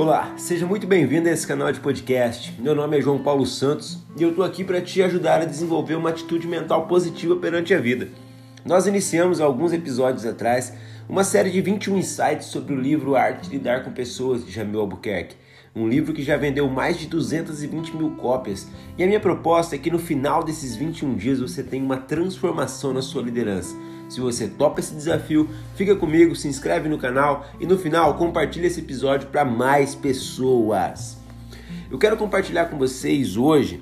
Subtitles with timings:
[0.00, 2.58] Olá, seja muito bem-vindo a esse canal de podcast.
[2.58, 5.94] Meu nome é João Paulo Santos e eu estou aqui para te ajudar a desenvolver
[5.94, 8.08] uma atitude mental positiva perante a vida.
[8.64, 10.72] Nós iniciamos alguns episódios atrás
[11.06, 14.80] uma série de 21 insights sobre o livro Arte de Lidar com Pessoas de Jamil
[14.80, 15.36] Albuquerque,
[15.76, 18.68] um livro que já vendeu mais de 220 mil cópias.
[18.96, 22.94] E a minha proposta é que no final desses 21 dias você tenha uma transformação
[22.94, 23.76] na sua liderança
[24.10, 28.66] se você topa esse desafio, fica comigo, se inscreve no canal e no final compartilha
[28.66, 31.16] esse episódio para mais pessoas.
[31.88, 33.80] Eu quero compartilhar com vocês hoje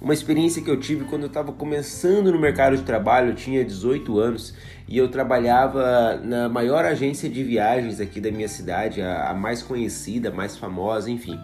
[0.00, 3.62] uma experiência que eu tive quando eu estava começando no mercado de trabalho, eu tinha
[3.62, 4.54] 18 anos
[4.88, 9.62] e eu trabalhava na maior agência de viagens aqui da minha cidade, a, a mais
[9.62, 11.38] conhecida, a mais famosa, enfim.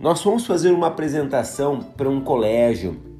[0.00, 3.13] Nós fomos fazer uma apresentação para um colégio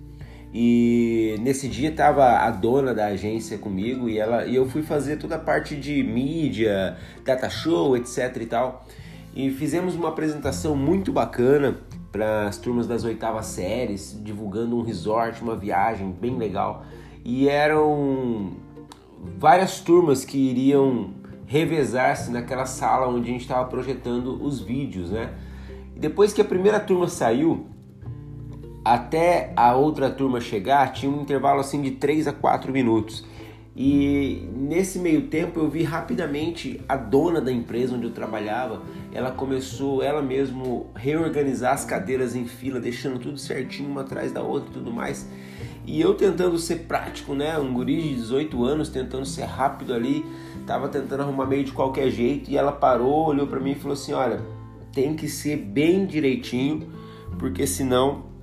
[0.57, 5.17] e nesse dia estava a dona da agência comigo e ela e eu fui fazer
[5.17, 8.87] toda a parte de mídia, data show, etc e tal.
[9.35, 11.77] E fizemos uma apresentação muito bacana
[12.13, 16.85] para as turmas das oitavas séries, divulgando um resort, uma viagem bem legal.
[17.25, 18.53] E eram
[19.37, 21.11] várias turmas que iriam
[21.47, 25.35] revezar-se naquela sala onde a gente estava projetando os vídeos, né?
[25.97, 27.67] E depois que a primeira turma saiu,
[28.85, 33.25] até a outra turma chegar tinha um intervalo assim de 3 a 4 minutos.
[33.77, 39.33] E nesse meio tempo eu vi rapidamente a dona da empresa onde eu trabalhava, ela
[39.33, 44.71] começou ela mesmo reorganizar as cadeiras em fila, deixando tudo certinho uma atrás da outra
[44.71, 45.29] e tudo mais.
[45.85, 50.25] E eu tentando ser prático, né, um guri de 18 anos, tentando ser rápido ali,
[50.67, 53.95] tava tentando arrumar meio de qualquer jeito e ela parou, olhou para mim e falou
[53.95, 54.41] assim: "Olha,
[54.93, 56.89] tem que ser bem direitinho,
[57.39, 58.34] porque senão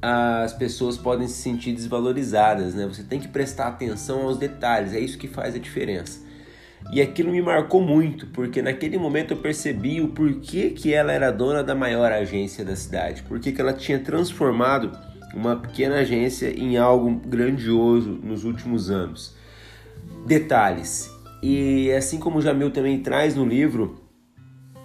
[0.00, 2.86] as pessoas podem se sentir desvalorizadas, né?
[2.86, 6.26] Você tem que prestar atenção aos detalhes, é isso que faz a diferença.
[6.92, 11.32] E aquilo me marcou muito, porque naquele momento eu percebi o porquê que ela era
[11.32, 14.96] dona da maior agência da cidade, porque que ela tinha transformado
[15.34, 19.34] uma pequena agência em algo grandioso nos últimos anos.
[20.24, 21.10] Detalhes.
[21.42, 24.00] E assim como o Jamil também traz no livro,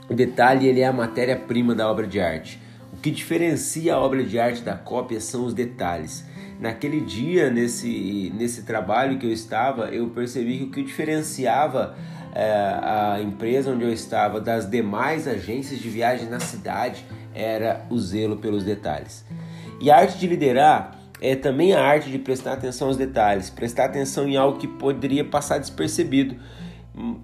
[0.10, 2.63] o detalhe ele é a matéria-prima da obra de arte
[3.04, 6.24] que diferencia a obra de arte da cópia são os detalhes.
[6.58, 11.98] Naquele dia, nesse, nesse trabalho que eu estava, eu percebi que o que diferenciava
[12.34, 12.50] é,
[12.82, 17.06] a empresa onde eu estava das demais agências de viagem na cidade
[17.36, 19.26] era o zelo pelos detalhes.
[19.82, 23.86] E a arte de liderar é também a arte de prestar atenção aos detalhes, prestar
[23.86, 26.38] atenção em algo que poderia passar despercebido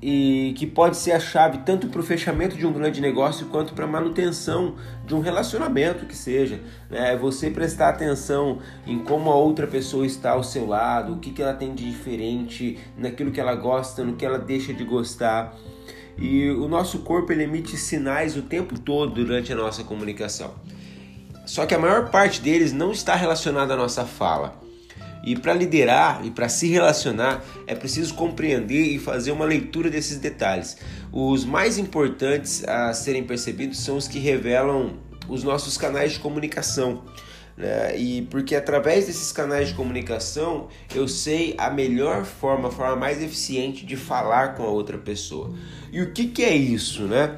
[0.01, 3.73] e que pode ser a chave tanto para o fechamento de um grande negócio quanto
[3.73, 4.75] para a manutenção
[5.05, 6.59] de um relacionamento que seja.
[6.89, 7.15] Né?
[7.17, 11.41] Você prestar atenção em como a outra pessoa está ao seu lado, o que, que
[11.41, 15.55] ela tem de diferente naquilo que ela gosta, no que ela deixa de gostar.
[16.17, 20.53] E o nosso corpo ele emite sinais o tempo todo durante a nossa comunicação.
[21.45, 24.68] Só que a maior parte deles não está relacionada à nossa fala.
[25.23, 30.17] E para liderar e para se relacionar é preciso compreender e fazer uma leitura desses
[30.17, 30.77] detalhes.
[31.11, 34.97] Os mais importantes a serem percebidos são os que revelam
[35.27, 37.03] os nossos canais de comunicação.
[37.57, 37.97] Né?
[37.97, 43.21] E porque através desses canais de comunicação eu sei a melhor forma, a forma mais
[43.21, 45.53] eficiente de falar com a outra pessoa.
[45.91, 47.37] E o que, que é isso, né?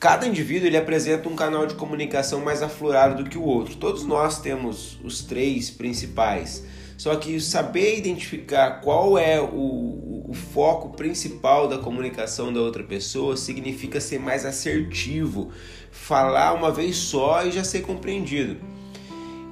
[0.00, 3.76] Cada indivíduo ele apresenta um canal de comunicação mais aflorado do que o outro.
[3.76, 6.64] Todos nós temos os três principais
[7.00, 13.38] só que saber identificar qual é o, o foco principal da comunicação da outra pessoa
[13.38, 15.50] significa ser mais assertivo,
[15.90, 18.58] falar uma vez só e já ser compreendido.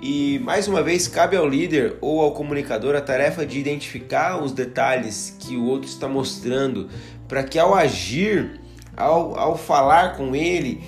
[0.03, 4.53] E mais uma vez, cabe ao líder ou ao comunicador a tarefa de identificar os
[4.53, 6.91] detalhes que o outro está mostrando,
[7.26, 8.60] para que ao agir,
[8.98, 10.82] ao, ao falar com ele,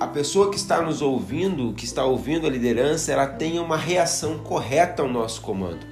[0.00, 4.38] a pessoa que está nos ouvindo, que está ouvindo a liderança, ela tenha uma reação
[4.38, 5.86] correta ao nosso comando.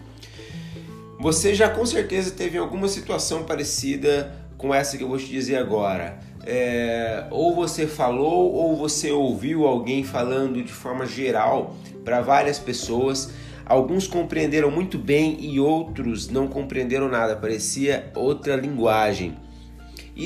[1.20, 5.56] Você já com certeza teve alguma situação parecida com essa que eu vou te dizer
[5.56, 6.18] agora.
[6.46, 13.30] É, ou você falou ou você ouviu alguém falando de forma geral para várias pessoas.
[13.66, 19.36] Alguns compreenderam muito bem e outros não compreenderam nada, parecia outra linguagem.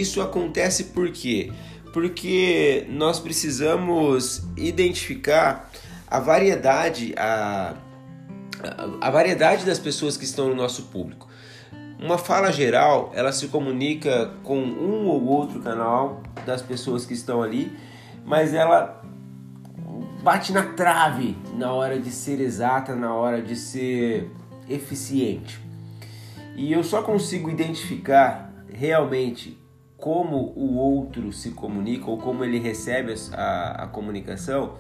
[0.01, 1.53] Isso acontece por quê?
[1.93, 5.71] Porque nós precisamos identificar
[6.09, 7.77] a variedade, a
[9.01, 11.29] a variedade das pessoas que estão no nosso público.
[11.99, 17.43] Uma fala geral, ela se comunica com um ou outro canal das pessoas que estão
[17.43, 17.77] ali,
[18.25, 19.03] mas ela
[20.23, 24.31] bate na trave na hora de ser exata, na hora de ser
[24.69, 25.61] eficiente.
[26.57, 29.59] E eu só consigo identificar realmente
[29.97, 34.77] como o outro se comunica ou como ele recebe a, a comunicação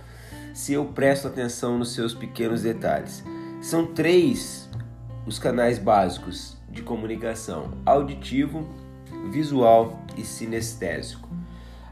[0.53, 3.25] se eu presto atenção nos seus pequenos detalhes.
[3.61, 4.69] São três
[5.27, 8.69] os canais básicos de comunicação: auditivo,
[9.31, 11.29] visual e sinestésico.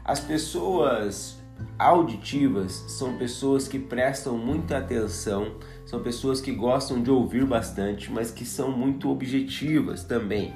[0.05, 1.41] As pessoas
[1.79, 5.55] auditivas são pessoas que prestam muita atenção,
[5.85, 10.53] são pessoas que gostam de ouvir bastante, mas que são muito objetivas também.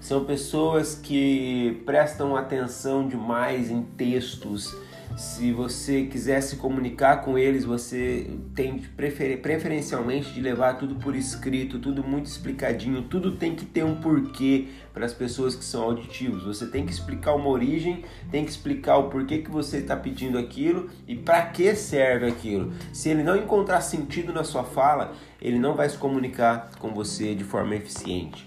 [0.00, 4.74] São pessoas que prestam atenção demais em textos,
[5.18, 11.16] se você quiser se comunicar com eles, você tem prefer preferencialmente de levar tudo por
[11.16, 15.82] escrito, tudo muito explicadinho, tudo tem que ter um porquê para as pessoas que são
[15.82, 16.44] auditivos.
[16.44, 20.38] Você tem que explicar uma origem, tem que explicar o porquê que você está pedindo
[20.38, 22.72] aquilo e para que serve aquilo.
[22.92, 27.34] Se ele não encontrar sentido na sua fala, ele não vai se comunicar com você
[27.34, 28.46] de forma eficiente.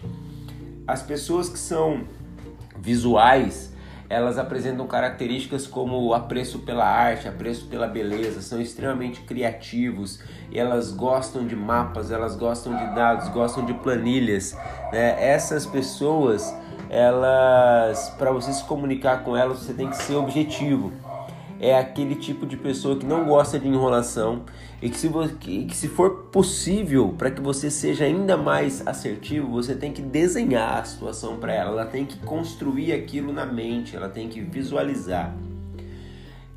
[0.92, 2.02] As pessoas que são
[2.78, 3.72] visuais,
[4.10, 10.20] elas apresentam características como apreço pela arte, apreço pela beleza, são extremamente criativos,
[10.54, 14.54] elas gostam de mapas, elas gostam de dados, gostam de planilhas.
[14.92, 15.16] Né?
[15.18, 16.54] Essas pessoas,
[16.90, 20.92] elas, para você se comunicar com elas, você tem que ser objetivo
[21.62, 24.42] é aquele tipo de pessoa que não gosta de enrolação
[24.81, 25.08] e que se,
[25.40, 30.80] que, se for possível para que você seja ainda mais assertivo, você tem que desenhar
[30.80, 35.36] a situação para ela, ela tem que construir aquilo na mente, ela tem que visualizar.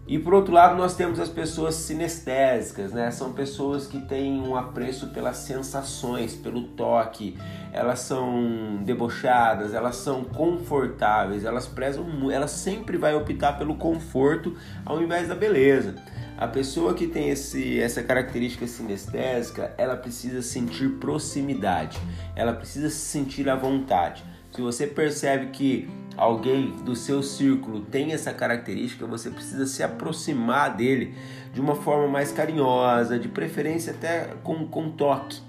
[0.06, 3.10] E por outro lado, nós temos as pessoas sinestésicas, né?
[3.10, 7.38] São pessoas que têm um apreço pelas sensações, pelo toque.
[7.72, 14.54] Elas são debochadas, elas são confortáveis, elas prezam, elas sempre vai optar pelo conforto
[14.84, 15.94] ao invés da beleza.
[16.36, 21.98] A pessoa que tem esse, essa característica sinestésica, ela precisa sentir proximidade,
[22.36, 24.22] ela precisa se sentir à vontade.
[24.54, 30.76] Se você percebe que alguém do seu círculo tem essa característica, você precisa se aproximar
[30.76, 31.12] dele
[31.52, 35.42] de uma forma mais carinhosa, de preferência até com, com toque.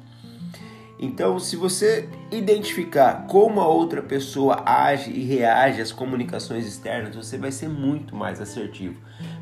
[0.97, 7.37] Então, se você identificar como a outra pessoa age e reage às comunicações externas, você
[7.37, 8.95] vai ser muito mais assertivo.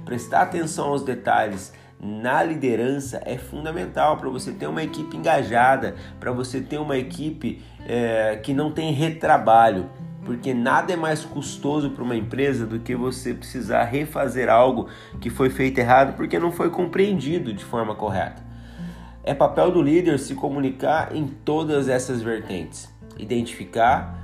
[0.03, 6.31] Prestar atenção aos detalhes na liderança é fundamental para você ter uma equipe engajada, para
[6.31, 9.89] você ter uma equipe é, que não tem retrabalho
[10.25, 14.87] porque nada é mais custoso para uma empresa do que você precisar refazer algo
[15.19, 18.41] que foi feito errado porque não foi compreendido de forma correta.
[19.23, 24.17] É papel do líder se comunicar em todas essas vertentes, identificar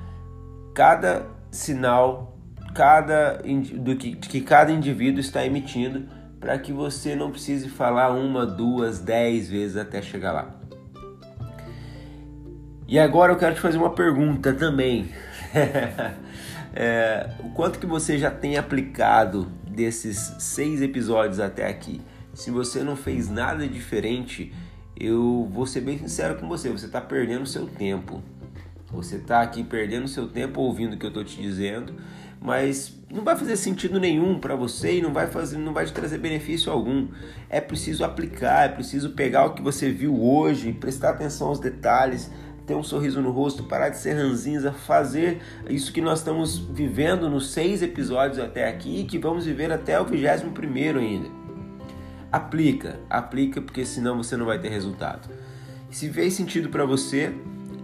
[0.74, 2.38] cada sinal,
[2.74, 3.42] cada
[3.78, 6.06] do que, que cada indivíduo está emitindo
[6.40, 10.56] para que você não precise falar uma, duas, dez vezes até chegar lá.
[12.88, 15.10] E agora eu quero te fazer uma pergunta também.
[16.74, 22.02] é, o quanto que você já tem aplicado desses seis episódios até aqui?
[22.34, 24.52] Se você não fez nada diferente,
[25.00, 28.24] eu vou ser bem sincero com você, você está perdendo seu tempo.
[28.92, 31.94] Você está aqui perdendo seu tempo ouvindo o que eu estou te dizendo,
[32.42, 35.94] mas não vai fazer sentido nenhum para você e não vai fazer, não vai te
[35.94, 37.08] trazer benefício algum.
[37.50, 42.32] É preciso aplicar, é preciso pegar o que você viu hoje, prestar atenção aos detalhes,
[42.68, 47.28] ter um sorriso no rosto, parar de ser ranzinza, fazer isso que nós estamos vivendo
[47.28, 51.30] nos seis episódios até aqui e que vamos viver até o vigésimo primeiro ainda.
[52.32, 55.28] Aplica, aplica porque senão você não vai ter resultado.
[55.90, 57.34] Se fez sentido para você,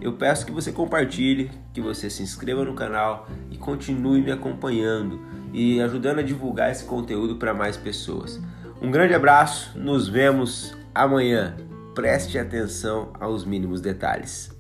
[0.06, 5.20] eu peço que você compartilhe, que você se inscreva no canal e continue me acompanhando
[5.52, 8.40] e ajudando a divulgar esse conteúdo para mais pessoas.
[8.80, 11.56] Um grande abraço, nos vemos amanhã.
[11.96, 14.55] Preste atenção aos mínimos detalhes.